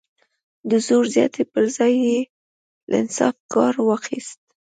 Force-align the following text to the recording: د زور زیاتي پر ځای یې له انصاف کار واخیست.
د 0.69 0.71
زور 0.87 1.05
زیاتي 1.15 1.43
پر 1.51 1.63
ځای 1.77 1.93
یې 2.07 2.19
له 2.89 2.95
انصاف 3.03 3.35
کار 3.53 3.73
واخیست. 3.87 4.39